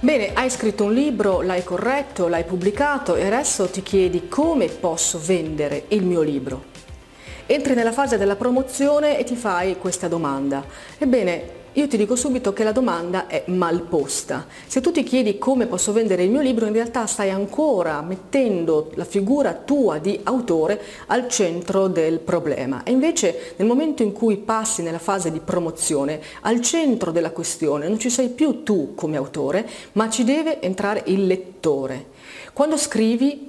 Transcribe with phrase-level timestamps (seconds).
[0.00, 5.18] Bene, hai scritto un libro, l'hai corretto, l'hai pubblicato e adesso ti chiedi come posso
[5.20, 6.66] vendere il mio libro.
[7.46, 10.64] Entri nella fase della promozione e ti fai questa domanda.
[10.98, 14.46] Ebbene, io ti dico subito che la domanda è mal posta.
[14.66, 18.90] Se tu ti chiedi come posso vendere il mio libro, in realtà stai ancora mettendo
[18.94, 22.82] la figura tua di autore al centro del problema.
[22.82, 27.86] E invece nel momento in cui passi nella fase di promozione, al centro della questione
[27.86, 32.06] non ci sei più tu come autore, ma ci deve entrare il lettore.
[32.52, 33.47] Quando scrivi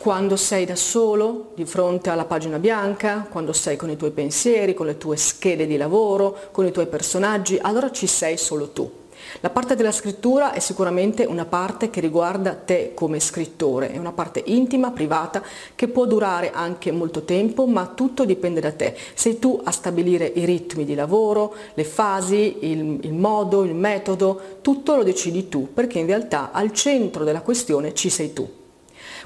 [0.00, 4.72] quando sei da solo di fronte alla pagina bianca, quando sei con i tuoi pensieri,
[4.72, 8.90] con le tue schede di lavoro, con i tuoi personaggi, allora ci sei solo tu.
[9.40, 14.12] La parte della scrittura è sicuramente una parte che riguarda te come scrittore, è una
[14.12, 15.42] parte intima, privata,
[15.74, 18.96] che può durare anche molto tempo, ma tutto dipende da te.
[19.12, 24.40] Sei tu a stabilire i ritmi di lavoro, le fasi, il, il modo, il metodo,
[24.62, 28.59] tutto lo decidi tu, perché in realtà al centro della questione ci sei tu.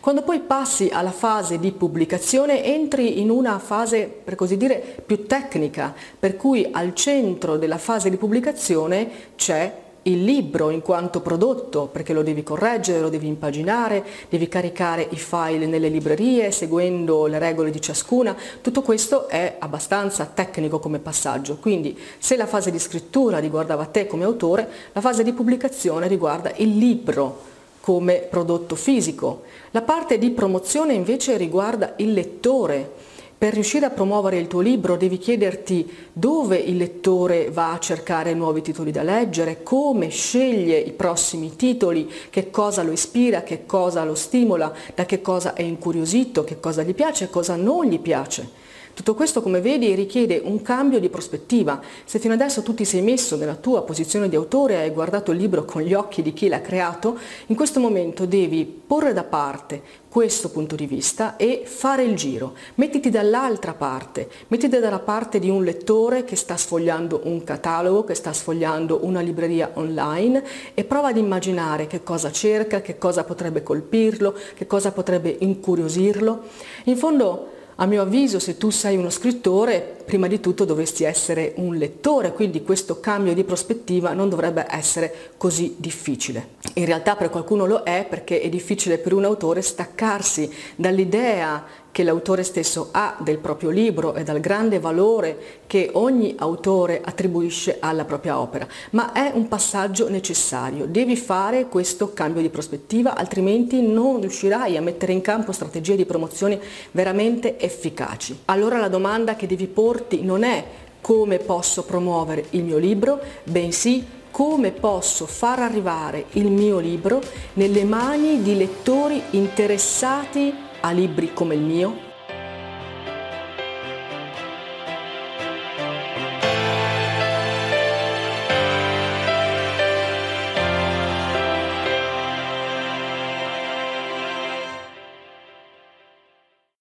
[0.01, 5.27] Quando poi passi alla fase di pubblicazione entri in una fase, per così dire, più
[5.27, 11.87] tecnica, per cui al centro della fase di pubblicazione c'è il libro in quanto prodotto,
[11.87, 17.39] perché lo devi correggere, lo devi impaginare, devi caricare i file nelle librerie seguendo le
[17.39, 22.79] regole di ciascuna, tutto questo è abbastanza tecnico come passaggio, quindi se la fase di
[22.79, 27.53] scrittura riguardava te come autore, la fase di pubblicazione riguarda il libro
[27.85, 29.43] come prodotto fisico.
[29.73, 32.91] La parte di promozione invece riguarda il lettore.
[33.37, 38.33] Per riuscire a promuovere il tuo libro devi chiederti dove il lettore va a cercare
[38.33, 44.03] nuovi titoli da leggere, come sceglie i prossimi titoli, che cosa lo ispira, che cosa
[44.03, 48.01] lo stimola, da che cosa è incuriosito, che cosa gli piace e cosa non gli
[48.01, 48.49] piace.
[48.95, 51.81] Tutto questo, come vedi, richiede un cambio di prospettiva.
[52.05, 55.33] Se fino adesso tu ti sei messo nella tua posizione di autore e hai guardato
[55.33, 59.25] il libro con gli occhi di chi l'ha creato, in questo momento devi porre da
[59.25, 62.55] parte questo punto di vista e fare il giro.
[62.77, 68.15] Mettiti dall'altra parte, mettiti dalla parte di un lettore che sta sfogliando un catalogo, che
[68.15, 73.65] sta sfogliando una libreria online e prova ad immaginare che cosa cerca, che cosa potrebbe
[73.65, 76.43] colpirlo, che cosa potrebbe incuriosirlo.
[76.85, 81.55] In fondo a mio avviso, se tu sei uno scrittore, prima di tutto dovresti essere
[81.57, 86.51] un lettore, quindi questo cambio di prospettiva non dovrebbe essere così difficile.
[86.75, 91.65] In realtà per qualcuno lo è perché è difficile per un autore staccarsi dall'idea
[91.95, 97.77] che l'autore stesso ha del proprio libro e dal grande valore che ogni autore attribuisce
[97.79, 103.81] alla propria opera, ma è un passaggio necessario, devi fare questo cambio di prospettiva, altrimenti
[103.81, 106.59] non riuscirai a mettere in campo strategie di promozione
[106.91, 108.41] veramente efficaci.
[108.47, 110.65] Allora la domanda che devi porti non è
[111.01, 117.23] come posso promuovere il mio libro, bensì come posso far arrivare il mio libro
[117.53, 122.04] nelle mani di lettori interessati a libri come il mio